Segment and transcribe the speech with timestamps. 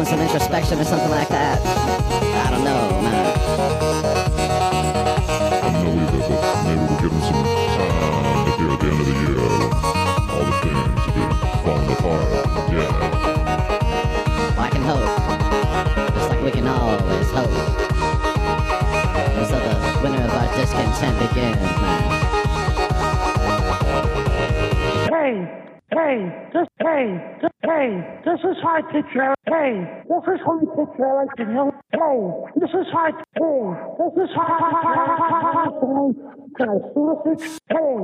[0.00, 1.60] doing some introspection or something like that?
[1.60, 3.36] I don't know, man.
[5.62, 8.86] I know we did, but maybe we'll give him some time at the, at the
[8.88, 9.36] end of the year.
[9.36, 12.24] Uh, all the things have been falling apart.
[12.72, 12.88] Yeah.
[14.58, 15.04] I can hope.
[16.14, 17.52] Just like we can always hope.
[19.36, 22.29] Until the winter of our discontent begins, man.
[31.10, 31.50] High picture.
[31.50, 32.18] You know, hey,
[32.60, 33.10] this is high.
[33.10, 35.66] Hey, this is high.
[36.56, 37.42] Can I sausage?
[37.68, 37.98] Hey,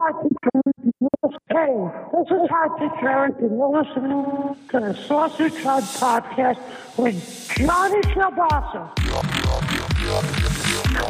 [0.00, 0.62] high picture.
[1.48, 1.74] Hey,
[2.12, 3.24] this is high picture.
[3.24, 6.58] And you're listening to the Sausage Hut podcast
[6.98, 7.14] with
[7.56, 8.82] Johnny Kielbasa.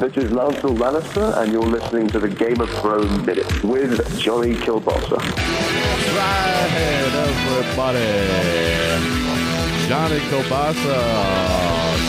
[0.01, 4.55] This is Lancel Lannister, and you're listening to the Game of Thrones Minute with Johnny
[4.57, 5.19] Kielbasa.
[6.19, 6.75] right,
[7.79, 9.34] everybody.
[9.89, 10.97] Johnny Kielbasa,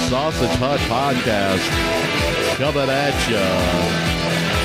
[0.07, 1.67] Sausage Hut Podcast,
[2.55, 3.43] coming at you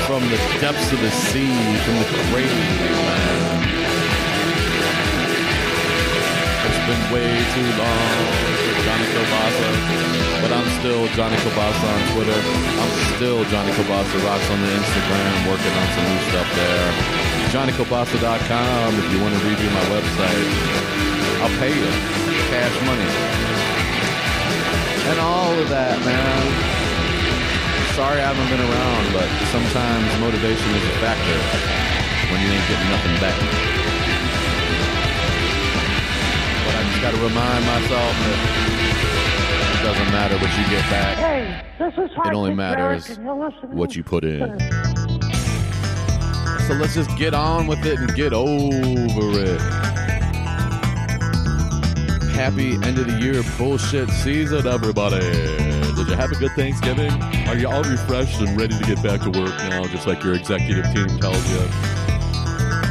[0.07, 1.51] from the depths of the sea,
[1.83, 3.67] from the grave, man.
[6.71, 8.15] It's been way too long
[8.63, 9.69] for Johnny Kielbasa,
[10.39, 12.39] but I'm still Johnny Kielbasa on Twitter.
[12.79, 16.89] I'm still Johnny Kielbasa Rocks on the Instagram, working on some new stuff there.
[17.51, 20.47] JohnnyKielbasa.com if you want to review my website.
[21.43, 22.20] I'll pay you
[22.51, 23.07] cash money.
[25.07, 26.43] And all of that, man.
[27.95, 29.23] Sorry I haven't been around, but
[29.55, 31.39] sometimes motivation is a factor
[32.27, 33.39] when you ain't getting nothing back.
[36.67, 38.39] But I just got to remind myself that
[39.71, 41.17] it doesn't matter what you get back.
[41.23, 44.59] Hey, this is It only matters and you're listening what you put in.
[46.67, 49.90] So let's just get on with it and get over it.
[52.41, 55.19] Happy end of the year bullshit season, everybody.
[55.19, 57.11] Did you have a good Thanksgiving?
[57.47, 60.33] Are you all refreshed and ready to get back to work now, just like your
[60.33, 61.59] executive team tells you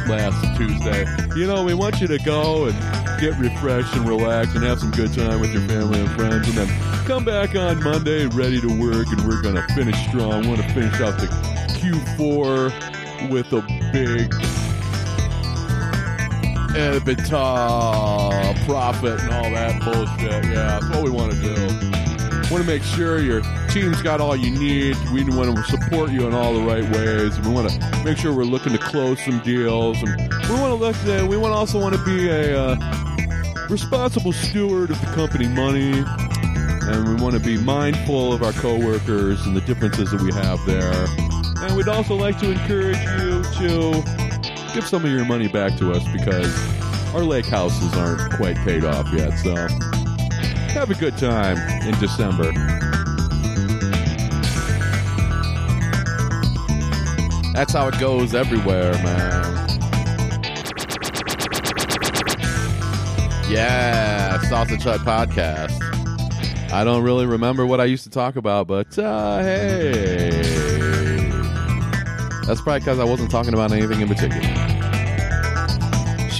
[0.07, 1.05] last Tuesday?
[1.35, 4.91] You know, we want you to go and get refreshed and relax and have some
[4.91, 8.69] good time with your family and friends, and then come back on Monday ready to
[8.79, 10.43] work, and we're going to finish strong.
[10.43, 11.27] We want to finish out the
[11.75, 14.33] Q4 with a big
[16.73, 20.45] EBITDA profit and all that bullshit.
[20.45, 22.01] Yeah, that's what we want to do.
[22.51, 24.97] Want to make sure your team's got all you need.
[25.13, 27.39] We want to support you in all the right ways.
[27.39, 30.01] We want to make sure we're looking to close some deals.
[30.03, 30.17] And
[30.49, 30.95] we want to look.
[31.07, 36.03] At, we want also want to be a uh, responsible steward of the company money.
[36.83, 40.65] And we want to be mindful of our coworkers and the differences that we have
[40.65, 41.07] there.
[41.63, 44.20] And we'd also like to encourage you to
[44.73, 48.85] give some of your money back to us because our lake houses aren't quite paid
[48.85, 49.31] off yet.
[49.37, 49.55] So
[50.73, 52.51] have a good time in December.
[57.53, 59.67] That's how it goes everywhere, man.
[63.49, 65.77] Yeah, Sausage Hut Podcast.
[66.71, 70.29] I don't really remember what I used to talk about, but uh, hey.
[72.47, 74.60] That's probably because I wasn't talking about anything in particular.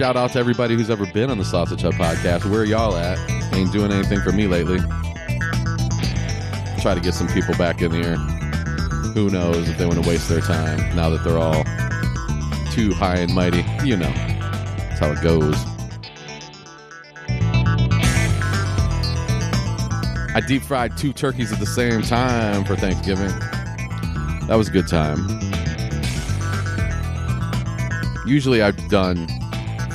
[0.01, 2.49] Shout out to everybody who's ever been on the Sausage Hut podcast.
[2.49, 3.19] Where y'all at?
[3.53, 4.79] Ain't doing anything for me lately.
[6.81, 8.15] Try to get some people back in here.
[9.13, 11.63] Who knows if they want to waste their time now that they're all
[12.71, 13.63] too high and mighty.
[13.85, 14.11] You know,
[14.89, 15.55] that's how it goes.
[20.33, 23.37] I deep fried two turkeys at the same time for Thanksgiving.
[24.47, 25.27] That was a good time.
[28.25, 29.27] Usually I've done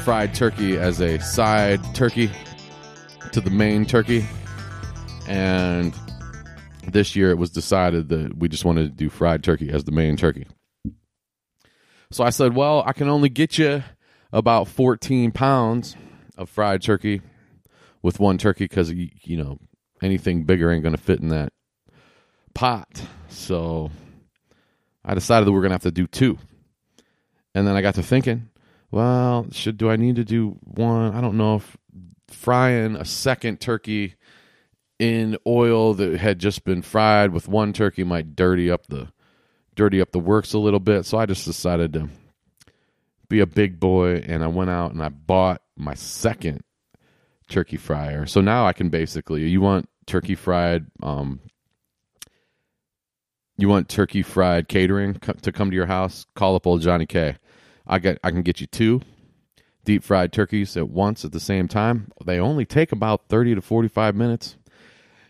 [0.06, 2.30] fried turkey as a side turkey
[3.32, 4.24] to the main turkey.
[5.26, 5.92] And
[6.86, 9.90] this year it was decided that we just wanted to do fried turkey as the
[9.90, 10.46] main turkey.
[12.12, 13.82] So I said, well, I can only get you
[14.32, 15.96] about 14 pounds
[16.38, 17.20] of fried turkey
[18.00, 19.58] with one turkey because, you know,
[20.00, 21.52] anything bigger ain't going to fit in that
[22.54, 23.02] pot.
[23.28, 23.90] So
[25.04, 26.38] I decided that we're going to have to do two.
[27.56, 28.50] And then I got to thinking,
[28.90, 31.14] well, should do I need to do one?
[31.14, 31.76] I don't know if
[32.28, 34.14] frying a second turkey
[34.98, 39.08] in oil that had just been fried with one turkey might dirty up the
[39.74, 41.04] dirty up the works a little bit.
[41.04, 42.08] So I just decided to
[43.28, 46.62] be a big boy and I went out and I bought my second
[47.48, 48.26] turkey fryer.
[48.26, 51.40] So now I can basically you want turkey fried um
[53.58, 57.36] you want turkey fried catering to come to your house, call up old Johnny K.
[57.86, 59.00] I get I can get you two
[59.84, 62.10] deep fried turkeys at once at the same time.
[62.24, 64.56] They only take about 30 to 45 minutes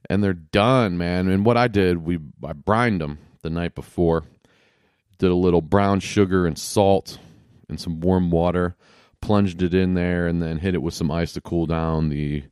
[0.08, 1.28] and they're done, man.
[1.28, 4.24] And what I did, we I brined them the night before.
[5.18, 7.18] Did a little brown sugar and salt
[7.68, 8.76] and some warm water,
[9.20, 12.44] plunged it in there and then hit it with some ice to cool down the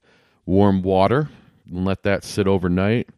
[0.47, 1.29] warm water
[1.71, 3.09] and let that sit overnight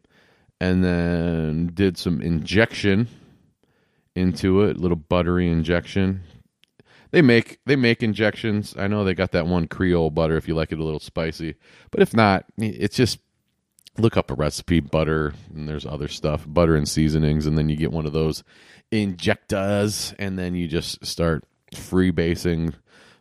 [0.59, 3.07] and then did some injection
[4.15, 6.23] into it, little buttery injection.
[7.11, 8.75] They make they make injections.
[8.77, 11.55] I know they got that one Creole butter if you like it a little spicy,
[11.91, 13.19] but if not, it's just
[13.97, 17.75] look up a recipe butter and there's other stuff butter and seasonings and then you
[17.75, 18.43] get one of those
[18.91, 21.43] injectas and then you just start
[21.73, 22.73] freebasing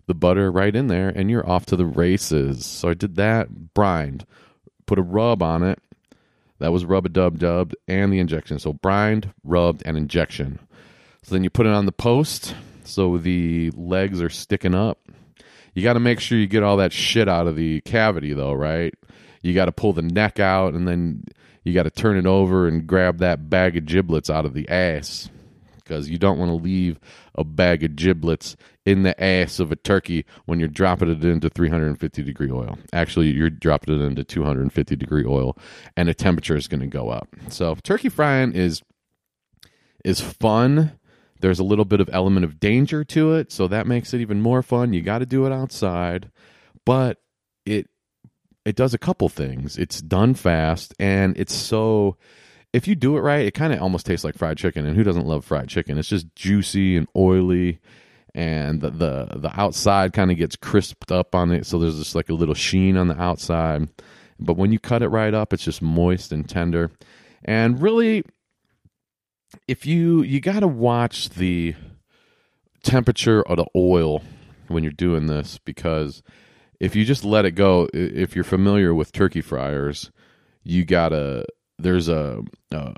[0.06, 2.67] the butter right in there and you're off to the races.
[2.67, 4.27] So i did that brined
[4.87, 5.81] put a rub on it.
[6.59, 8.59] That was rub a dub dubbed and the injection.
[8.59, 10.59] So brined rubbed and injection.
[11.23, 12.55] So then you put it on the post
[12.87, 14.99] so the legs are sticking up
[15.75, 18.53] you got to make sure you get all that shit out of the cavity though
[18.53, 18.94] right
[19.43, 21.25] you got to pull the neck out and then
[21.65, 24.69] you got to turn it over and grab that bag of giblets out of the
[24.69, 25.29] ass
[25.87, 26.99] because you don't want to leave
[27.37, 31.49] a bag of giblets in the ass of a turkey when you're dropping it into
[31.49, 32.79] 350 degree oil.
[32.93, 35.56] Actually, you're dropping it into 250 degree oil
[35.97, 37.29] and the temperature is going to go up.
[37.49, 38.83] So, turkey frying is
[40.05, 40.99] is fun.
[41.41, 44.41] There's a little bit of element of danger to it, so that makes it even
[44.41, 44.93] more fun.
[44.93, 46.31] You got to do it outside,
[46.85, 47.19] but
[47.65, 47.88] it
[48.65, 49.79] it does a couple things.
[49.79, 52.17] It's done fast and it's so
[52.73, 54.85] if you do it right, it kind of almost tastes like fried chicken.
[54.85, 55.97] And who doesn't love fried chicken?
[55.97, 57.81] It's just juicy and oily,
[58.35, 62.15] and the the, the outside kind of gets crisped up on it, so there's just
[62.15, 63.88] like a little sheen on the outside.
[64.38, 66.91] But when you cut it right up, it's just moist and tender.
[67.44, 68.25] And really,
[69.66, 71.75] if you you got to watch the
[72.82, 74.22] temperature of the oil
[74.69, 76.22] when you're doing this because
[76.81, 80.10] if you just let it go, if you're familiar with turkey fryers,
[80.62, 81.44] you gotta
[81.78, 82.94] there's a, a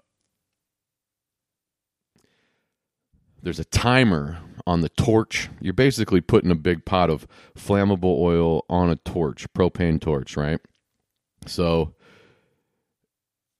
[3.42, 5.48] there's a timer on the torch.
[5.60, 10.60] You're basically putting a big pot of flammable oil on a torch, propane torch, right?
[11.46, 11.94] So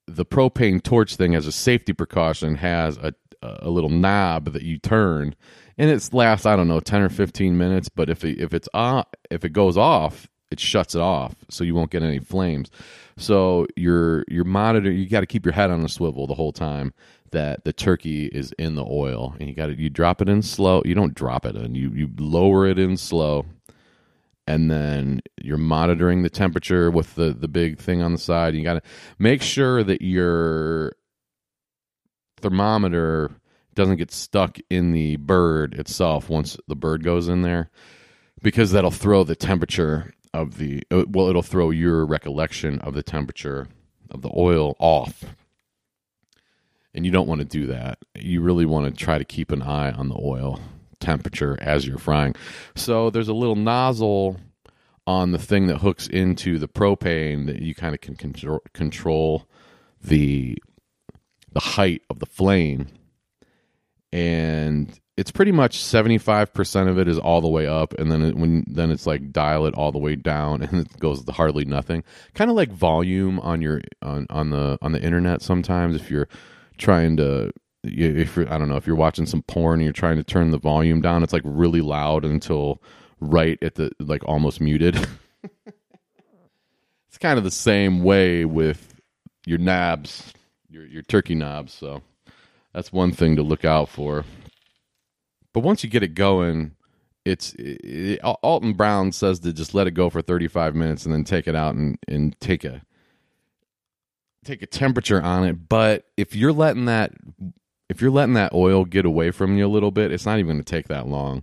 [0.08, 4.78] the propane torch thing as a safety precaution has a a little knob that you
[4.78, 5.32] turn
[5.76, 8.69] and it lasts I don't know 10 or 15 minutes but if it, if it's
[8.75, 12.70] off if it goes off it shuts it off so you won't get any flames.
[13.16, 16.53] So your your monitor you got to keep your head on a swivel the whole
[16.53, 16.94] time
[17.31, 20.41] that the turkey is in the oil and you got to you drop it in
[20.41, 23.44] slow you don't drop it in you you lower it in slow
[24.48, 28.55] and then you're monitoring the temperature with the the big thing on the side.
[28.55, 28.82] You got to
[29.19, 30.94] make sure that your
[32.38, 33.31] thermometer
[33.74, 37.70] doesn't get stuck in the bird itself once the bird goes in there
[38.43, 43.02] because that'll throw the temperature of the uh, well it'll throw your recollection of the
[43.02, 43.69] temperature
[44.10, 45.24] of the oil off.
[46.94, 47.98] And you don't want to do that.
[48.14, 50.58] You really want to try to keep an eye on the oil
[51.00, 52.34] temperature as you're frying.
[52.74, 54.38] So there's a little nozzle
[55.06, 59.48] on the thing that hooks into the propane that you kind of can control, control
[60.02, 60.58] the
[61.52, 62.88] the height of the flame.
[64.12, 68.36] And it's pretty much 75% of it is all the way up and then it,
[68.36, 71.64] when then it's like dial it all the way down and it goes to hardly
[71.64, 72.05] nothing.
[72.34, 76.28] Kind of like volume on your on, on the on the internet sometimes if you're
[76.76, 77.50] trying to
[77.85, 80.51] if you're, I don't know if you're watching some porn and you're trying to turn
[80.51, 82.82] the volume down it's like really loud until
[83.20, 84.97] right at the like almost muted
[87.08, 88.94] it's kind of the same way with
[89.47, 90.32] your knobs
[90.69, 92.03] your your turkey knobs so
[92.73, 94.25] that's one thing to look out for
[95.58, 96.77] but once you get it going,
[97.25, 101.25] it's it, Alton Brown says to just let it go for 35 minutes and then
[101.25, 102.82] take it out and, and take a
[104.44, 105.69] take a temperature on it.
[105.69, 107.13] But if you're letting that
[107.89, 110.57] if you're letting that oil get away from you a little bit, it's not even
[110.57, 111.43] going to take that long.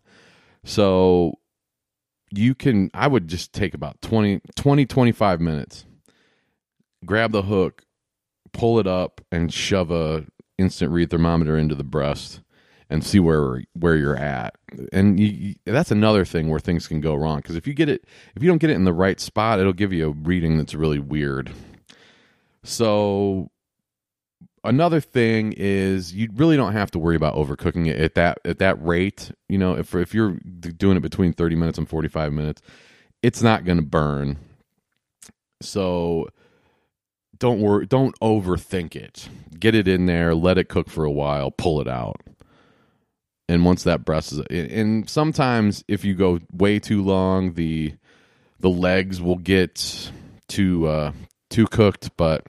[0.64, 1.40] So
[2.32, 5.86] you can I would just take about 20 20 25 minutes.
[7.06, 7.84] Grab the hook,
[8.52, 10.26] pull it up and shove a
[10.58, 12.42] instant read thermometer into the breast
[12.90, 14.56] and see where where you're at.
[14.92, 18.06] And you, that's another thing where things can go wrong because if you get it
[18.36, 20.76] if you don't get it in the right spot, it'll give you a reading that's
[20.76, 21.52] really weird.
[22.64, 23.52] So
[24.66, 28.60] another thing is you really don't have to worry about overcooking it at that at
[28.60, 29.32] that rate.
[29.50, 30.38] You know, if if you're
[30.78, 32.62] doing it between 30 minutes and 45 minutes,
[33.22, 34.38] it's not going to burn.
[35.62, 36.28] So
[37.40, 39.30] don't worry, don't overthink it.
[39.60, 42.22] Get it in there, let it cook for a while, pull it out.
[43.48, 47.94] And once that breast is and sometimes if you go way too long, the
[48.60, 50.12] the legs will get
[50.48, 51.12] too uh
[51.50, 52.46] too cooked, but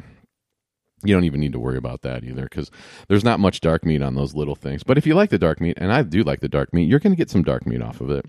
[1.05, 2.71] you don't even need to worry about that either because
[3.09, 4.83] there's not much dark meat on those little things.
[4.83, 7.00] But if you like the dark meat, and I do like the dark meat, you're
[7.00, 8.25] going to get some dark meat off of it.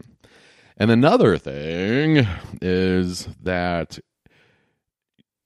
[0.77, 2.27] And another thing
[2.61, 3.99] is that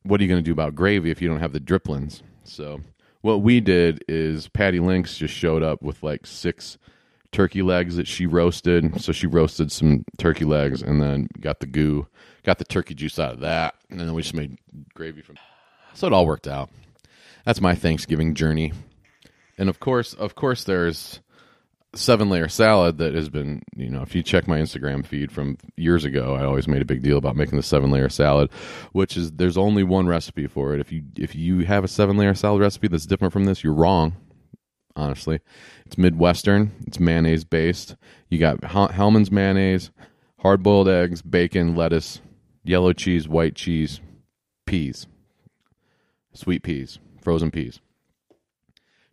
[0.04, 2.22] what are you going to do about gravy if you don't have the driplins?
[2.44, 2.82] So
[3.22, 6.78] what we did is Patty Links just showed up with like six
[7.32, 9.00] turkey legs that she roasted.
[9.02, 12.08] So she roasted some turkey legs and then got the goo,
[12.44, 14.58] got the turkey juice out of that, and then we just made
[14.94, 15.38] gravy from.
[15.94, 16.70] So it all worked out.
[17.46, 18.74] That's my Thanksgiving journey.
[19.58, 21.22] And of course, of course, there's
[21.94, 25.58] seven layer salad that has been, you know, if you check my Instagram feed from
[25.76, 28.50] years ago, I always made a big deal about making the seven layer salad,
[28.94, 30.80] which is there's only one recipe for it.
[30.80, 33.74] If you if you have a seven layer salad recipe that's different from this, you're
[33.74, 34.16] wrong.
[34.96, 35.40] Honestly,
[35.86, 36.72] it's Midwestern.
[36.86, 37.96] It's mayonnaise based.
[38.30, 39.92] You got Hellmann's mayonnaise,
[40.40, 42.22] hard boiled eggs, bacon, lettuce,
[42.64, 44.02] yellow cheese, white cheese,
[44.66, 45.08] peas,
[46.34, 47.80] sweet peas, frozen peas.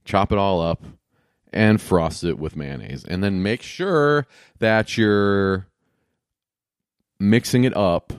[0.05, 0.85] Chop it all up
[1.53, 3.05] and frost it with mayonnaise.
[3.05, 4.27] And then make sure
[4.59, 5.67] that you're
[7.21, 8.13] mixing it up.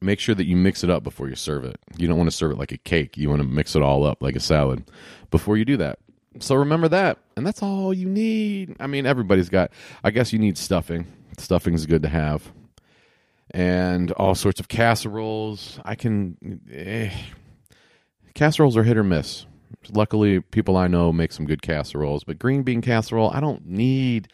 [0.00, 1.78] Make sure that you mix it up before you serve it.
[1.96, 3.16] You don't want to serve it like a cake.
[3.18, 4.90] You want to mix it all up like a salad
[5.30, 5.98] before you do that.
[6.38, 7.18] So remember that.
[7.36, 8.76] And that's all you need.
[8.80, 11.06] I mean, everybody's got, I guess you need stuffing.
[11.38, 12.50] Stuffing is good to have.
[13.50, 15.80] And all sorts of casseroles.
[15.84, 17.10] I can, eh,
[18.40, 19.44] casseroles are hit or miss.
[19.92, 24.28] Luckily, people I know make some good casseroles, but green bean casserole, I don't need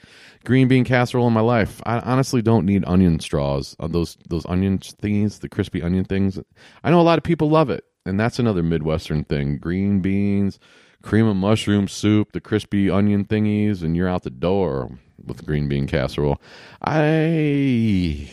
[0.44, 1.82] green bean casserole in my life.
[1.84, 6.38] I honestly don't need onion straws on those those onion thingies, the crispy onion things.
[6.84, 9.58] I know a lot of people love it, and that's another Midwestern thing.
[9.58, 10.60] Green beans,
[11.02, 15.66] cream of mushroom soup, the crispy onion thingies, and you're out the door with green
[15.66, 16.40] bean casserole.
[16.80, 18.30] I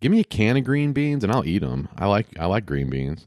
[0.00, 1.88] give me a can of green beans and I'll eat them.
[1.96, 3.26] I like I like green beans.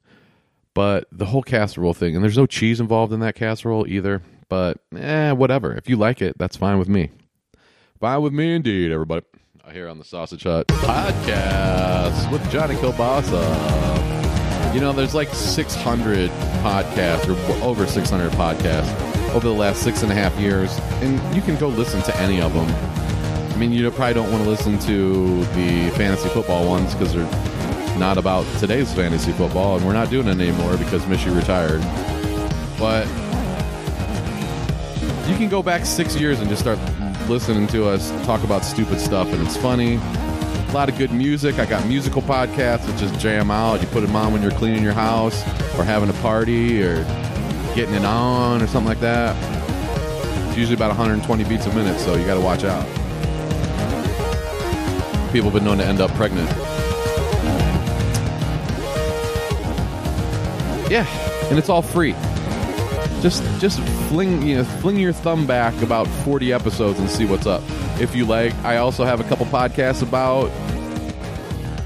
[0.74, 4.24] But the whole casserole thing, and there's no cheese involved in that casserole either.
[4.50, 5.75] But eh, whatever.
[5.75, 7.12] If you like it, that's fine with me.
[8.00, 9.25] Fine with me indeed, everybody.
[9.72, 14.03] Here on the Sausage Hut podcast with Johnny Kielbasa.
[14.74, 16.30] You know, there's like 600
[16.62, 21.42] podcasts, or over 600 podcasts over the last six and a half years, and you
[21.42, 22.68] can go listen to any of them.
[23.53, 28.00] I mean, you probably don't want to listen to the fantasy football ones because they're
[28.00, 31.81] not about today's fantasy football, and we're not doing it anymore because Mishy retired.
[32.79, 33.05] But
[35.29, 36.79] you can go back six years and just start
[37.29, 39.95] listening to us talk about stupid stuff, and it's funny.
[39.95, 41.60] A lot of good music.
[41.60, 43.81] I got musical podcasts that just jam out.
[43.81, 45.43] You put them on when you're cleaning your house,
[45.77, 47.03] or having a party, or
[47.75, 49.36] getting it on, or something like that.
[50.48, 53.02] It's usually about 120 beats a minute, so you got to watch out.
[55.34, 56.48] People have been known to end up pregnant.
[60.92, 61.08] Yeah,
[61.50, 62.13] and it's all free.
[63.20, 67.48] Just just fling you know fling your thumb back about 40 episodes and see what's
[67.48, 67.63] up.
[68.00, 70.52] If you like, I also have a couple podcasts about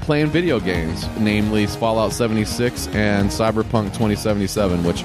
[0.02, 5.04] playing video games, namely Fallout 76 and Cyberpunk 2077, which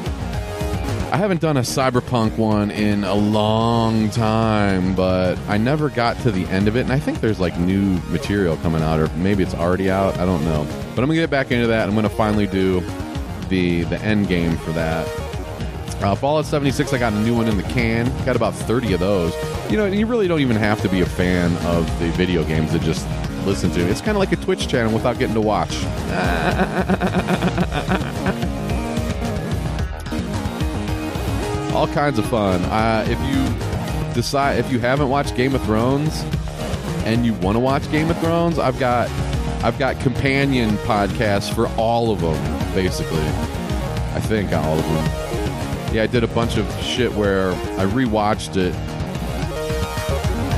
[1.13, 6.32] I haven't done a Cyberpunk one in a long time, but I never got to
[6.32, 9.43] the end of it, and I think there's like new material coming out, or maybe
[9.43, 10.17] it's already out.
[10.17, 10.65] I don't know,
[10.96, 11.88] but I'm gonna get back into that.
[11.88, 12.82] I'm gonna finally do
[13.48, 15.08] the the end game for that.
[16.01, 18.08] Uh, Fallout 76, I got a new one in the can.
[18.25, 19.36] Got about 30 of those.
[19.70, 22.43] You know, and you really don't even have to be a fan of the video
[22.43, 23.08] games to just
[23.46, 23.82] listen to.
[23.82, 25.74] It's kind of like a Twitch channel without getting to watch.
[31.74, 32.62] All kinds of fun.
[32.65, 36.24] Uh, if you decide, if you haven't watched Game of Thrones
[37.06, 39.10] and you want to watch Game of Thrones, I've got,
[39.63, 43.18] I've got companion podcasts for all of them, basically.
[43.18, 45.96] I think all of them.
[45.96, 48.74] Yeah, I did a bunch of shit where I rewatched it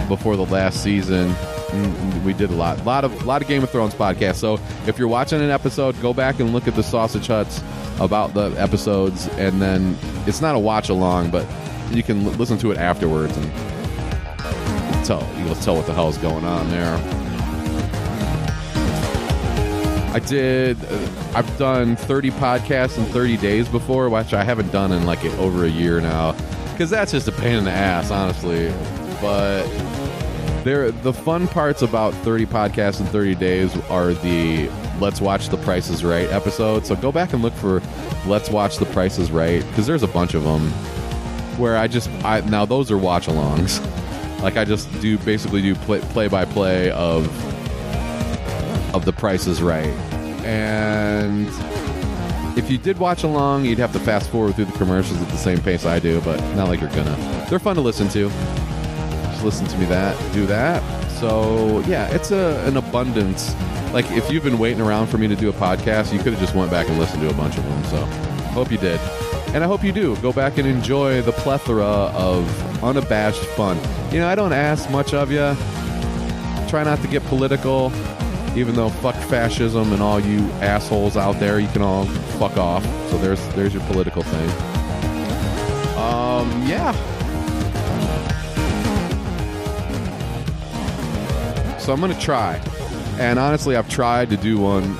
[0.10, 1.34] before the last season.
[1.76, 4.36] Mm, We did a lot, lot of, lot of Game of Thrones podcasts.
[4.38, 7.62] So if you're watching an episode, go back and look at the Sausage Huts
[8.00, 11.46] about the episodes, and then it's not a watch along, but
[11.92, 13.52] you can l- listen to it afterwards and
[15.06, 16.96] tell you'll tell what the hell's going on there.
[20.14, 20.78] I did.
[20.86, 25.24] Uh, I've done 30 podcasts in 30 days before, which I haven't done in like
[25.38, 26.32] over a year now,
[26.72, 28.70] because that's just a pain in the ass, honestly.
[29.22, 29.66] But
[30.66, 34.68] there, the fun parts about 30 podcasts in 30 days are the
[35.00, 36.86] Let's Watch the Price Is Right episode.
[36.86, 37.82] So go back and look for
[38.26, 40.72] Let's Watch the Price Is Right because there's a bunch of them
[41.58, 43.80] where I just I now those are watch alongs.
[44.42, 47.26] Like I just do basically do play play by play of
[48.94, 49.94] of the price is right.
[50.44, 51.48] And
[52.58, 55.38] if you did watch along, you'd have to fast forward through the commercials at the
[55.38, 57.46] same pace I do, but not like you're gonna.
[57.50, 58.32] They're fun to listen to.
[59.46, 60.82] Just listen to me that do that.
[61.20, 63.54] So yeah, it's a an abundance.
[63.94, 66.40] Like if you've been waiting around for me to do a podcast, you could have
[66.40, 67.84] just went back and listened to a bunch of them.
[67.86, 67.98] So
[68.54, 69.00] hope you did.
[69.54, 70.16] And I hope you do.
[70.18, 73.78] Go back and enjoy the plethora of unabashed fun.
[74.12, 75.56] You know, I don't ask much of you.
[76.68, 77.92] Try not to get political,
[78.56, 82.06] even though fuck fascism and all you assholes out there, you can all
[82.40, 82.84] fuck off.
[83.12, 84.50] So there's there's your political thing.
[86.00, 87.15] Um, yeah.
[91.86, 92.60] So I'm gonna try.
[93.20, 94.96] And honestly, I've tried to do one,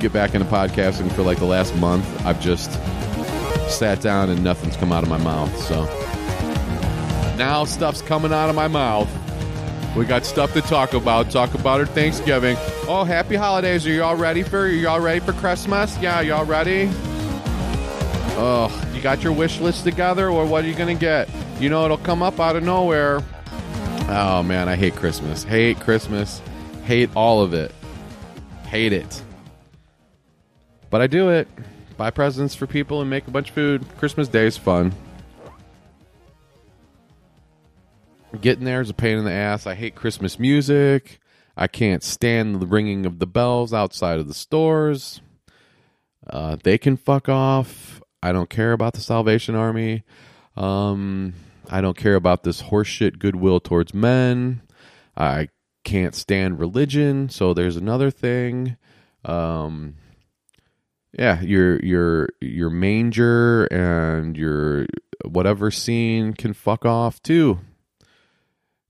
[0.00, 2.06] get back into podcasting for like the last month.
[2.26, 2.70] I've just
[3.70, 5.56] sat down and nothing's come out of my mouth.
[5.66, 5.86] So
[7.38, 9.08] now stuff's coming out of my mouth.
[9.96, 11.30] We got stuff to talk about.
[11.30, 12.58] Talk about it Thanksgiving.
[12.86, 13.86] Oh, happy holidays.
[13.86, 15.98] Are y'all ready for are y'all ready for Christmas?
[16.02, 16.90] Yeah, y'all ready?
[18.36, 21.30] Oh, you got your wish list together or what are you gonna get?
[21.58, 23.22] You know it'll come up out of nowhere.
[24.12, 25.44] Oh man, I hate Christmas.
[25.44, 26.42] Hate Christmas.
[26.82, 27.72] Hate all of it.
[28.64, 29.22] Hate it.
[30.90, 31.46] But I do it.
[31.96, 33.86] Buy presents for people and make a bunch of food.
[33.98, 34.92] Christmas Day is fun.
[38.40, 39.68] Getting there is a pain in the ass.
[39.68, 41.20] I hate Christmas music.
[41.56, 45.20] I can't stand the ringing of the bells outside of the stores.
[46.28, 48.02] Uh, they can fuck off.
[48.24, 50.02] I don't care about the Salvation Army.
[50.56, 51.34] Um,
[51.70, 54.62] I don't care about this horseshit goodwill towards men.
[55.16, 55.48] I
[55.84, 57.28] can't stand religion.
[57.28, 58.76] So there's another thing.
[59.24, 59.94] Um,
[61.12, 64.86] yeah, your your your manger and your
[65.24, 67.60] whatever scene can fuck off too.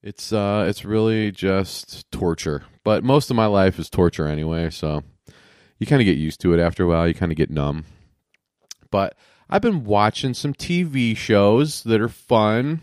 [0.02, 2.64] It's uh it's really just torture.
[2.84, 5.02] But most of my life is torture anyway, so
[5.78, 7.06] you kind of get used to it after a while.
[7.06, 7.84] You kind of get numb.
[8.90, 9.16] But
[9.50, 12.82] I've been watching some TV shows that are fun.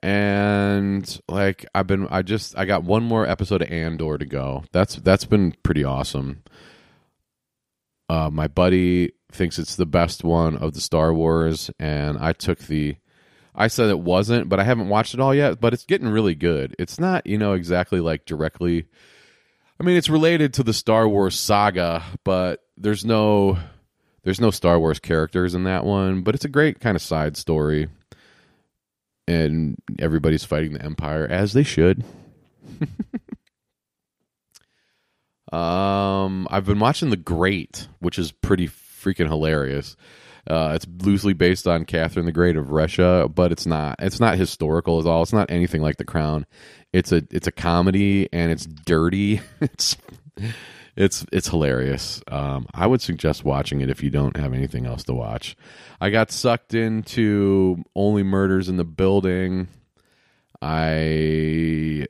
[0.00, 4.64] And like I've been I just I got one more episode of Andor to go.
[4.72, 6.42] That's that's been pretty awesome.
[8.08, 12.58] Uh, my buddy thinks it's the best one of the Star Wars, and I took
[12.58, 12.96] the.
[13.54, 15.60] I said it wasn't, but I haven't watched it all yet.
[15.60, 16.74] But it's getting really good.
[16.78, 18.86] It's not, you know, exactly like directly.
[19.78, 23.58] I mean, it's related to the Star Wars saga, but there's no,
[24.24, 26.22] there's no Star Wars characters in that one.
[26.22, 27.88] But it's a great kind of side story,
[29.26, 32.04] and everybody's fighting the Empire as they should.
[35.52, 39.96] Um, I've been watching The Great, which is pretty freaking hilarious.
[40.46, 43.96] Uh, it's loosely based on Catherine the Great of Russia, but it's not.
[43.98, 45.22] It's not historical at all.
[45.22, 46.46] It's not anything like The Crown.
[46.92, 49.40] It's a it's a comedy and it's dirty.
[49.60, 49.96] it's
[50.96, 52.22] it's it's hilarious.
[52.28, 55.56] Um, I would suggest watching it if you don't have anything else to watch.
[56.00, 59.68] I got sucked into Only Murders in the Building.
[60.60, 62.06] I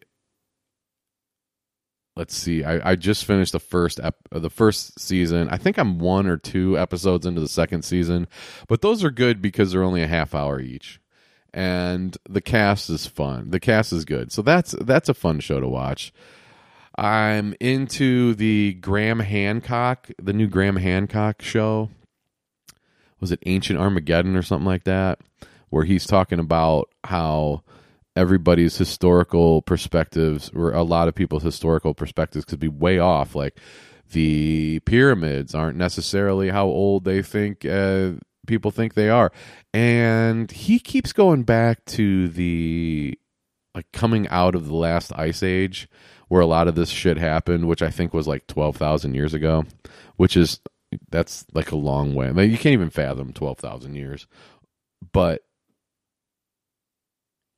[2.16, 5.98] let's see I, I just finished the first ep- the first season i think i'm
[5.98, 8.28] one or two episodes into the second season
[8.68, 11.00] but those are good because they're only a half hour each
[11.54, 15.58] and the cast is fun the cast is good so that's that's a fun show
[15.60, 16.12] to watch
[16.96, 21.90] i'm into the graham hancock the new graham hancock show.
[23.20, 25.20] Was it ancient armageddon or something like that?
[25.70, 27.62] Where he's talking about how
[28.16, 33.34] everybody's historical perspectives or a lot of people's historical perspectives could be way off.
[33.34, 33.58] Like
[34.10, 38.12] the pyramids aren't necessarily how old they think uh,
[38.46, 39.32] people think they are.
[39.72, 43.18] And he keeps going back to the
[43.74, 45.88] like coming out of the last ice age
[46.32, 49.66] where a lot of this shit happened which i think was like 12,000 years ago
[50.16, 50.60] which is
[51.10, 54.26] that's like a long way I mean, you can't even fathom 12,000 years
[55.12, 55.42] but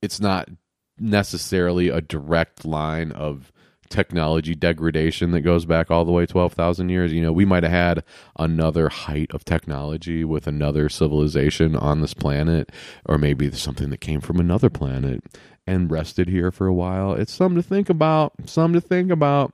[0.01, 0.49] it's not
[0.99, 3.53] necessarily a direct line of
[3.89, 7.13] technology degradation that goes back all the way 12,000 years.
[7.13, 8.03] You know, we might have had
[8.37, 12.71] another height of technology with another civilization on this planet,
[13.05, 15.23] or maybe something that came from another planet
[15.67, 17.13] and rested here for a while.
[17.13, 18.33] It's something to think about.
[18.45, 19.53] Something to think about.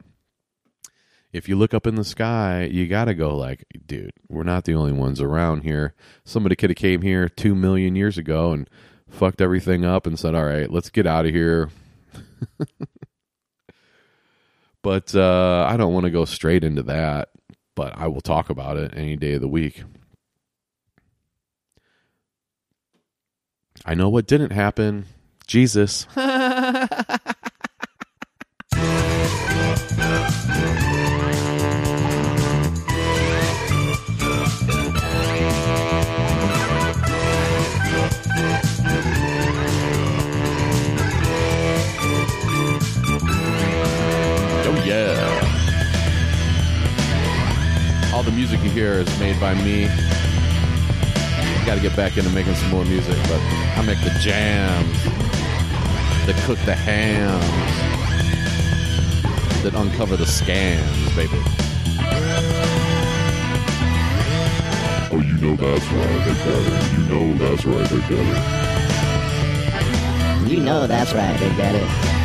[1.34, 4.66] if you look up in the sky, you got to go like, dude, we're not
[4.66, 5.94] the only ones around here.
[6.26, 8.70] Somebody could have came here 2 million years ago and
[9.08, 11.70] fucked everything up and said, "All right, let's get out of here."
[14.82, 17.30] but uh, I don't want to go straight into that,
[17.76, 19.84] but I will talk about it any day of the week.
[23.86, 25.06] I know what didn't happen.
[25.48, 26.08] Jesus.
[44.64, 45.50] Oh yeah.
[48.14, 49.90] All the music you hear is made by me.
[51.66, 53.40] Got to get back into making some more music, but
[53.78, 55.04] I make the jams
[56.26, 57.46] that cook the hams
[59.64, 61.38] that uncover the scams, baby.
[65.14, 66.92] Oh, you know that's right, they got it.
[66.94, 68.72] You know that's right, they got it.
[70.52, 72.21] You know that's right, Big Daddy.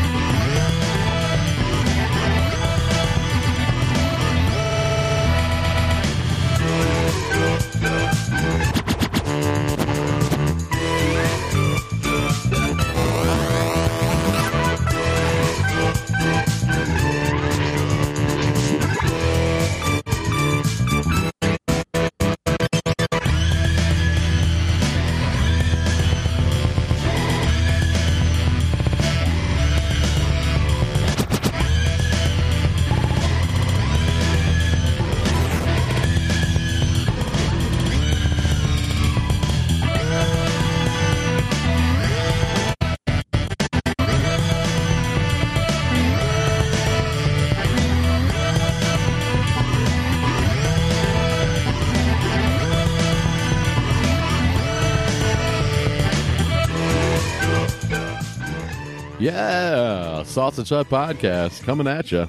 [59.26, 62.28] Yeah, Sausage Hut podcast coming at you.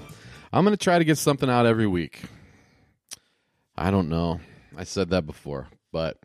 [0.52, 2.24] I'm going to try to get something out every week.
[3.78, 4.40] I don't know.
[4.76, 6.18] I said that before, but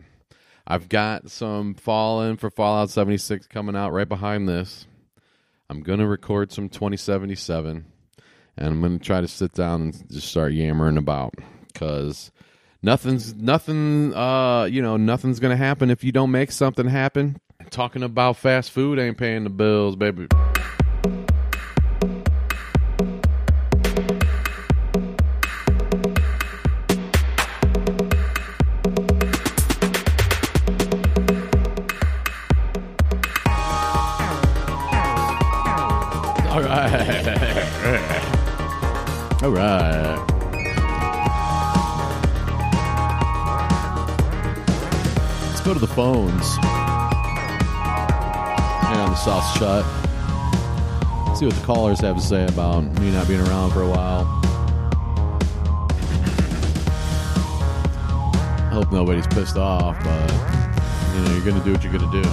[0.67, 4.87] I've got some Fallen for Fallout 76 coming out right behind this.
[5.69, 7.85] I'm going to record some 2077
[8.57, 11.35] and I'm going to try to sit down and just start yammering about
[11.75, 12.31] cuz
[12.81, 17.37] nothing's nothing uh you know nothing's going to happen if you don't make something happen.
[17.69, 20.29] Talking about fast food ain't paying the bills, baby.
[45.95, 46.57] Phones.
[48.89, 49.85] And on the Sausage Hut.
[51.37, 54.27] See what the callers have to say about me not being around for a while.
[58.57, 60.33] I hope nobody's pissed off, but
[61.15, 62.27] you know, you're gonna do what you're gonna do.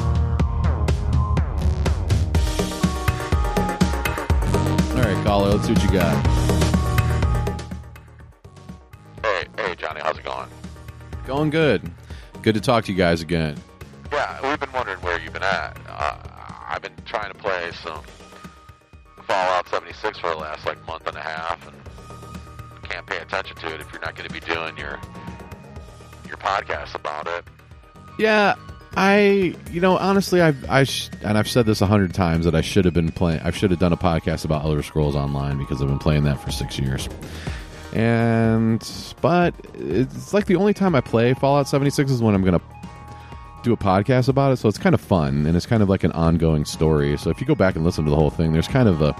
[4.95, 6.27] All right, caller, let's see what you got.
[9.21, 10.47] Hey, hey, Johnny, how's it going?
[11.27, 11.91] Going good.
[12.41, 13.57] Good to talk to you guys again.
[14.11, 15.77] Yeah, we've been wondering where you've been at.
[15.87, 16.17] Uh,
[16.67, 18.01] I've been trying to play some
[19.27, 21.75] Fallout 76 for the last like month and a half, and
[22.83, 24.99] can't pay attention to it if you're not going to be doing your
[26.27, 27.43] your podcast about it.
[28.17, 28.55] Yeah,
[28.95, 32.55] I, you know, honestly, I've, I, sh- and I've said this a hundred times that
[32.55, 33.39] I should have been playing.
[33.41, 36.39] I should have done a podcast about Elder Scrolls Online because I've been playing that
[36.41, 37.07] for six years.
[37.93, 38.87] And,
[39.21, 42.61] but it's like the only time I play Fallout 76 is when I'm gonna
[43.63, 44.57] do a podcast about it.
[44.57, 47.17] So it's kind of fun and it's kind of like an ongoing story.
[47.17, 49.15] So if you go back and listen to the whole thing, there's kind of a,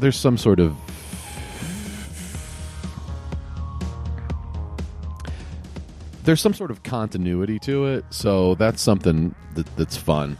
[0.00, 0.76] there's some sort of
[6.24, 10.36] there's some sort of continuity to it, so that's something that, that's fun.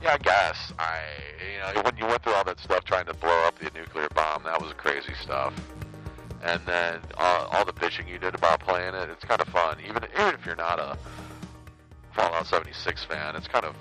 [0.00, 0.72] Yeah, I guess.
[0.78, 1.00] I,
[1.42, 4.08] you know, when you went through all that stuff trying to blow up the nuclear
[4.14, 5.52] bomb, that was crazy stuff.
[6.44, 9.78] And then uh, all the bitching you did about playing it, it's kind of fun.
[9.80, 10.96] Even even if you're not a
[12.14, 13.74] Fallout 76 fan, it's kind of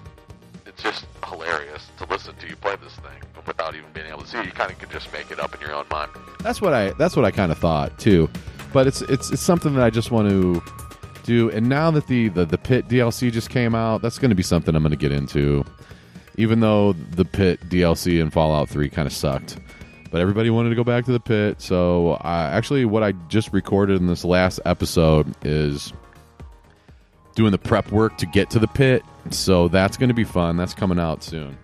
[0.65, 4.27] it's just hilarious to listen to you play this thing without even being able to
[4.27, 4.37] see.
[4.37, 4.45] it.
[4.45, 6.09] You kind of can just make it up in your own mind.
[6.39, 8.29] That's what I that's what I kind of thought too,
[8.71, 10.63] but it's it's it's something that I just want to
[11.23, 11.49] do.
[11.51, 14.43] And now that the the, the pit DLC just came out, that's going to be
[14.43, 15.65] something I'm going to get into.
[16.37, 19.59] Even though the pit DLC in Fallout 3 kind of sucked,
[20.13, 21.59] but everybody wanted to go back to the pit.
[21.59, 25.91] So uh, actually, what I just recorded in this last episode is
[27.33, 29.03] doing the prep work to get to the pit.
[29.31, 30.55] So that's going to be fun.
[30.55, 31.57] That's coming out soon.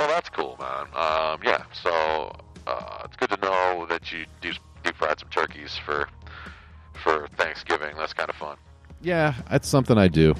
[0.00, 0.86] Well, that's cool, man.
[0.96, 2.32] Um, yeah, so
[2.66, 4.50] uh, it's good to know that you do
[4.82, 6.08] deep fried some turkeys for
[7.04, 7.94] for Thanksgiving.
[7.96, 8.56] That's kind of fun.
[9.00, 10.34] Yeah, that's something I do.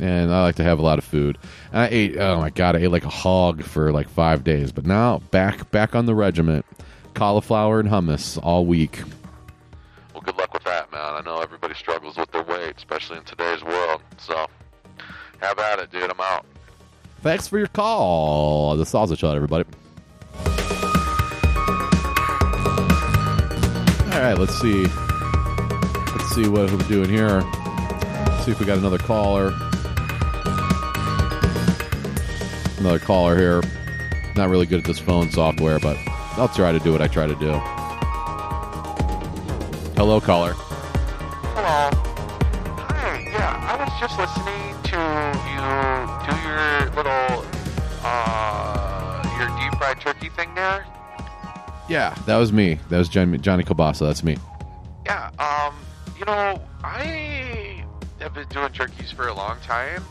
[0.00, 1.38] And I like to have a lot of food.
[1.70, 4.72] And I ate oh my god, I ate like a hog for like five days.
[4.72, 6.66] But now back back on the regiment.
[7.18, 9.02] Cauliflower and hummus all week.
[10.14, 11.14] Well, good luck with that, man.
[11.14, 14.02] I know everybody struggles with their weight, especially in today's world.
[14.18, 14.46] So,
[15.40, 16.08] have at it, dude.
[16.08, 16.46] I'm out.
[17.20, 18.76] Thanks for your call.
[18.76, 19.64] The Sausage Hut, everybody.
[24.12, 24.84] All right, let's see.
[24.84, 27.40] Let's see what we're doing here.
[28.44, 29.52] see if we got another caller.
[32.78, 33.60] Another caller here.
[34.36, 35.96] Not really good at this phone software, but
[36.38, 37.52] I'll try to do what I try to do.
[39.96, 40.52] Hello, caller.
[41.56, 41.90] Hello.
[42.86, 43.26] Hi.
[43.26, 44.98] Yeah, I was just listening to
[45.50, 45.58] you
[46.24, 47.44] do your little
[48.04, 50.86] uh your deep fried turkey thing there.
[51.88, 52.78] Yeah, that was me.
[52.88, 53.64] That was Johnny, Johnny.
[53.64, 54.36] That's me.
[55.04, 55.30] Yeah.
[55.40, 55.74] Um.
[56.18, 57.84] You know, I
[58.20, 60.04] have been doing turkeys for a long time,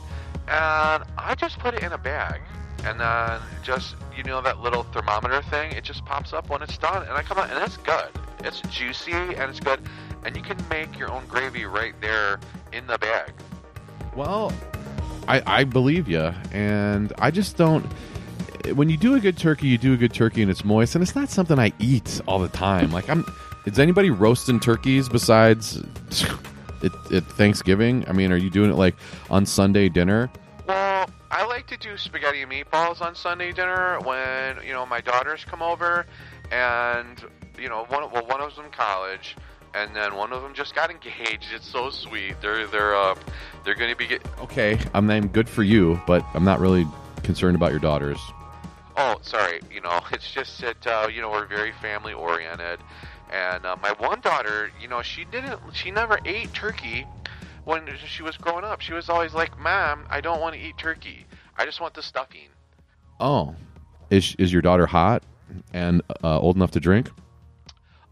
[0.47, 2.41] and I just put it in a bag,
[2.83, 5.71] and then just you know that little thermometer thing.
[5.71, 8.09] It just pops up when it's done, and I come out, and it's good.
[8.43, 9.81] It's juicy and it's good,
[10.23, 12.39] and you can make your own gravy right there
[12.71, 13.33] in the bag.
[14.15, 14.53] Well,
[15.27, 17.85] I, I believe you, and I just don't.
[18.73, 21.01] When you do a good turkey, you do a good turkey, and it's moist, and
[21.01, 22.91] it's not something I eat all the time.
[22.91, 23.25] Like I'm,
[23.65, 25.81] is anybody roasting turkeys besides
[26.81, 28.07] it, it Thanksgiving?
[28.07, 28.95] I mean, are you doing it like
[29.29, 30.29] on Sunday dinner?
[30.67, 35.01] Well, I like to do spaghetti and meatballs on Sunday dinner when you know my
[35.01, 36.05] daughters come over,
[36.51, 37.23] and
[37.59, 39.35] you know one well one of them's in college,
[39.73, 41.47] and then one of them just got engaged.
[41.53, 42.35] It's so sweet.
[42.41, 43.15] They're they're uh,
[43.63, 46.85] they're going to be get, Okay, I'm then good for you, but I'm not really
[47.23, 48.19] concerned about your daughters.
[48.95, 49.59] Oh, sorry.
[49.71, 52.79] You know, it's just that uh, you know we're very family oriented,
[53.31, 57.05] and uh, my one daughter, you know, she didn't, she never ate turkey
[57.65, 58.81] when she was growing up.
[58.81, 61.25] She was always like, "Mom, I don't want to eat turkey.
[61.57, 62.49] I just want the stuffing."
[63.19, 63.55] Oh,
[64.09, 65.23] is is your daughter hot
[65.73, 67.11] and uh, old enough to drink?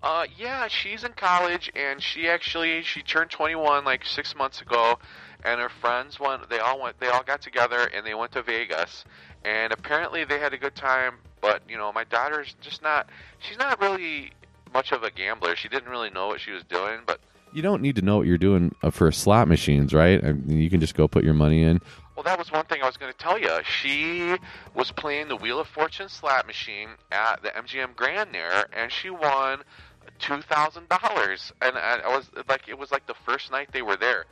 [0.04, 5.00] Uh, yeah, she's in college, and she actually she turned 21 like six months ago,
[5.44, 6.48] and her friends went.
[6.50, 7.00] They all went.
[7.00, 9.06] They all got together, and they went to Vegas,
[9.44, 11.16] and apparently they had a good time.
[11.42, 13.10] But you know, my daughter's just not.
[13.40, 14.32] She's not really
[14.76, 15.56] much of a gambler.
[15.56, 17.20] She didn't really know what she was doing, but
[17.54, 20.22] You don't need to know what you're doing uh, for slot machines, right?
[20.24, 21.80] I mean, you can just go put your money in.
[22.16, 23.50] Well, that was one thing I was going to tell you.
[23.64, 24.36] She
[24.74, 29.10] was playing the Wheel of Fortune slot machine at the MGM Grand there, and she
[29.10, 29.62] won
[30.20, 31.54] two thousand dollars.
[31.62, 34.26] And I was like, it was like the first night they were there.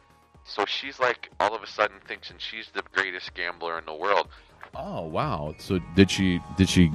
[0.45, 4.27] So she's like, all of a sudden, thinking she's the greatest gambler in the world.
[4.75, 5.53] Oh wow!
[5.59, 6.91] So did she did she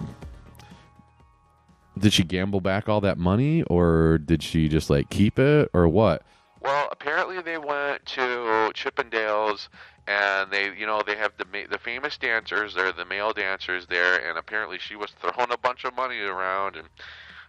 [1.98, 5.88] did she gamble back all that money, or did she just like keep it, or
[5.88, 6.22] what?
[6.60, 9.68] Well, apparently they went to Chippendales,
[10.06, 12.74] and they, you know, they have the the famous dancers.
[12.74, 16.76] They're the male dancers there, and apparently she was throwing a bunch of money around,
[16.76, 16.88] and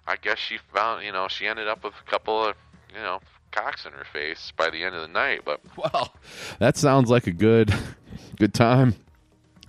[0.07, 2.55] I guess she found, you know, she ended up with a couple of,
[2.93, 3.19] you know,
[3.51, 5.41] cocks in her face by the end of the night.
[5.45, 6.13] But Well,
[6.59, 7.73] that sounds like a good
[8.37, 8.95] good time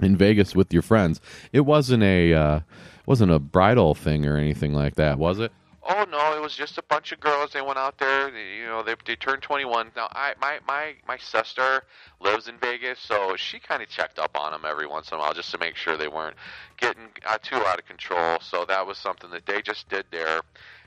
[0.03, 1.21] in Vegas with your friends.
[1.53, 2.61] It wasn't a uh,
[3.07, 5.53] wasn't a bridal thing or anything like that, was it?
[5.83, 7.53] Oh no, it was just a bunch of girls.
[7.53, 8.31] They went out there.
[8.31, 9.91] they- You know, they they turned 21.
[9.97, 11.83] Now, I my my my sister
[12.21, 15.21] lives in Vegas, so she kind of checked up on them every once in a
[15.21, 16.37] while just to make sure they weren't
[16.77, 18.39] getting uh, too out of control.
[18.41, 20.43] So that was something that they just did there,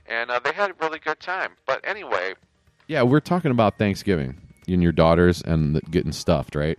[0.06, 1.52] and uh, they had a really good time.
[1.66, 2.34] But anyway,
[2.86, 6.78] Yeah, we're talking about Thanksgiving and your daughters and the, getting stuffed, right?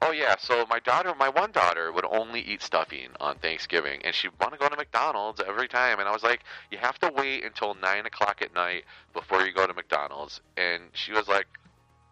[0.00, 4.14] Oh yeah, so my daughter, my one daughter, would only eat stuffing on Thanksgiving, and
[4.14, 5.98] she'd want to go to McDonald's every time.
[5.98, 9.52] And I was like, "You have to wait until nine o'clock at night before you
[9.52, 11.48] go to McDonald's." And she was like,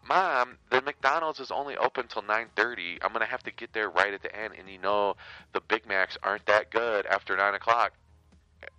[0.03, 2.99] "Mom, the McDonald's is only open till nine thirty.
[3.01, 5.15] I'm gonna have to get there right at the end, and you know
[5.53, 7.93] the Big Macs aren't that good after nine o'clock."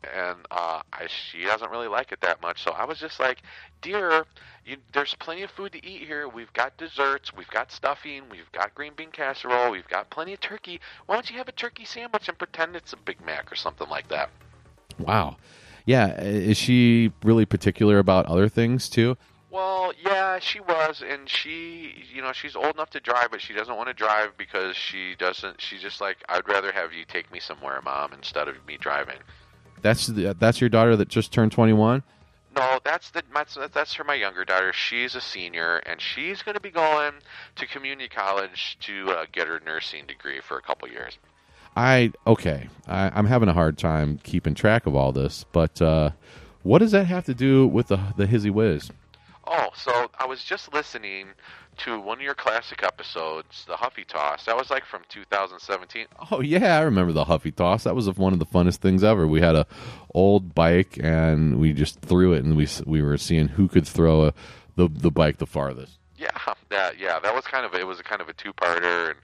[0.03, 3.43] And uh, I, she doesn't really like it that much, so I was just like,
[3.81, 4.25] "Dear,
[4.65, 6.29] you, there's plenty of food to eat here.
[6.29, 10.41] We've got desserts, we've got stuffing, we've got green bean casserole, we've got plenty of
[10.41, 10.81] turkey.
[11.07, 13.89] Why don't you have a turkey sandwich and pretend it's a Big Mac or something
[13.89, 14.31] like that?
[14.99, 15.37] Wow.
[15.87, 19.17] Yeah, is she really particular about other things too?
[19.51, 23.55] Well, yeah, she was, and she, you know, she's old enough to drive, but she
[23.55, 25.63] doesn't want to drive because she doesn't.
[25.63, 29.17] She's just like, I'd rather have you take me somewhere, mom, instead of me driving.
[29.83, 32.03] That's the, that's your daughter that just turned 21.
[32.57, 34.73] No, that's the my, that's for my younger daughter.
[34.73, 37.13] She's a senior, and she's going to be going
[37.57, 41.19] to community college to uh, get her nursing degree for a couple years.
[41.77, 42.69] I okay.
[42.89, 46.11] I, I'm having a hard time keeping track of all this, but uh,
[46.65, 48.91] what does that have to do with the the hizzy whiz?
[49.47, 51.29] Oh, so I was just listening
[51.79, 54.45] to one of your classic episodes, the Huffy Toss.
[54.45, 56.07] That was like from 2017.
[56.31, 57.85] Oh yeah, I remember the Huffy Toss.
[57.85, 59.27] That was one of the funnest things ever.
[59.27, 59.67] We had a
[60.15, 64.27] old bike and we just threw it, and we we were seeing who could throw
[64.27, 64.35] a,
[64.77, 65.99] the the bike the farthest.
[66.17, 66.31] Yeah,
[66.71, 69.19] that yeah, that was kind of it was a kind of a two-parter, and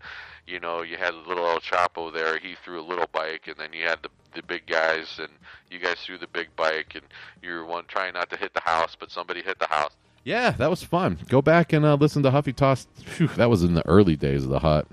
[0.46, 2.38] you know you had little El Chapo there.
[2.38, 5.28] He threw a little bike, and then you had the the big guys, and
[5.70, 7.04] you guys threw the big bike, and
[7.42, 9.92] you were one trying not to hit the house, but somebody hit the house.
[10.24, 11.18] Yeah, that was fun.
[11.28, 12.86] Go back and uh, listen to Huffy Toss.
[13.04, 14.86] Phew, that was in the early days of the hut,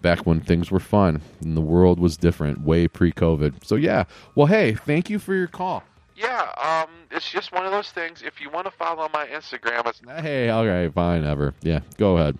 [0.00, 3.64] back when things were fun and the world was different, way pre-COVID.
[3.64, 4.04] So yeah,
[4.36, 5.82] well, hey, thank you for your call.
[6.14, 8.22] Yeah, um, it's just one of those things.
[8.22, 11.54] If you want to follow my Instagram, it's Hey, all right, fine, ever.
[11.62, 12.38] Yeah, go ahead.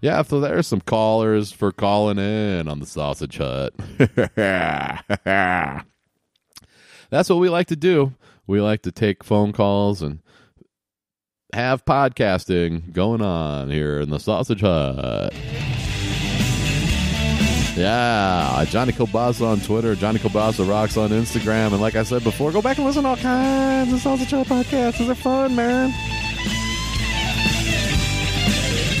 [0.00, 3.72] Yeah, so there's some callers for calling in on the Sausage Hut.
[7.10, 8.12] That's what we like to do.
[8.46, 10.20] We like to take phone calls and
[11.54, 15.32] have podcasting going on here in the Sausage Hut.
[17.76, 22.50] Yeah, Johnny Kielbasa on Twitter, Johnny Kielbasa Rocks on Instagram, and like I said before,
[22.50, 24.98] go back and listen to all kinds of Sausage Hut podcasts.
[24.98, 25.92] These are fun, man.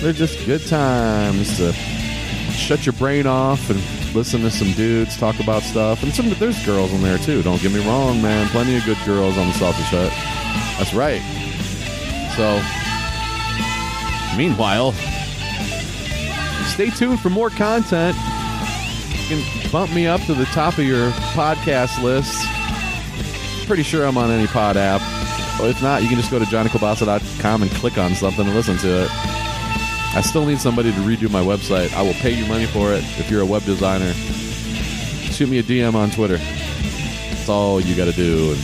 [0.00, 3.80] They're just good times to shut your brain off and
[4.14, 6.04] listen to some dudes talk about stuff.
[6.04, 7.42] And some there's girls in there too.
[7.42, 8.46] Don't get me wrong, man.
[8.48, 10.12] Plenty of good girls on the Sausage Hut.
[10.78, 11.43] That's right.
[12.36, 12.60] So,
[14.36, 14.92] meanwhile,
[16.72, 18.16] stay tuned for more content.
[19.12, 22.46] You can bump me up to the top of your podcast list.
[23.66, 25.00] Pretty sure I'm on any pod app.
[25.60, 28.76] Or if not, you can just go to johnnykielbasa.com and click on something and listen
[28.78, 29.10] to it.
[29.12, 31.92] I still need somebody to redo my website.
[31.94, 34.12] I will pay you money for it if you're a web designer.
[35.32, 36.36] Shoot me a DM on Twitter.
[36.36, 38.56] That's all you got to do.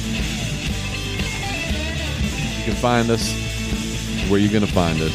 [2.58, 3.39] You can find us
[4.30, 5.12] where you're going to find us.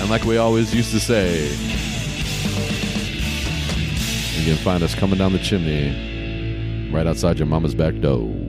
[0.00, 1.44] And like we always used to say,
[4.36, 8.47] you can find us coming down the chimney right outside your mama's back door.